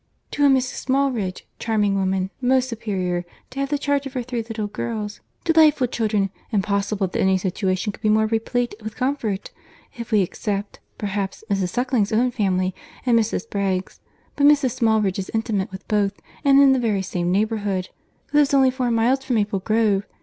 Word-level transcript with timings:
"To 0.31 0.43
a 0.47 0.49
Mrs. 0.49 0.87
Smallridge—charming 0.87 1.93
woman—most 1.93 2.69
superior—to 2.69 3.59
have 3.59 3.69
the 3.69 3.77
charge 3.77 4.07
of 4.07 4.13
her 4.13 4.23
three 4.23 4.41
little 4.41 4.65
girls—delightful 4.65 5.85
children. 5.85 6.31
Impossible 6.51 7.05
that 7.05 7.19
any 7.21 7.37
situation 7.37 7.91
could 7.91 8.01
be 8.01 8.09
more 8.09 8.25
replete 8.25 8.73
with 8.83 8.95
comfort; 8.95 9.51
if 9.97 10.11
we 10.11 10.21
except, 10.21 10.79
perhaps, 10.97 11.43
Mrs. 11.51 11.69
Suckling's 11.69 12.11
own 12.11 12.31
family, 12.31 12.73
and 13.05 13.15
Mrs. 13.19 13.47
Bragge's; 13.47 13.99
but 14.35 14.47
Mrs. 14.47 14.71
Smallridge 14.71 15.19
is 15.19 15.29
intimate 15.35 15.71
with 15.71 15.87
both, 15.87 16.19
and 16.43 16.59
in 16.59 16.73
the 16.73 16.79
very 16.79 17.03
same 17.03 17.31
neighbourhood:—lives 17.31 18.55
only 18.55 18.71
four 18.71 18.89
miles 18.89 19.23
from 19.23 19.35
Maple 19.35 19.59
Grove. 19.59 20.07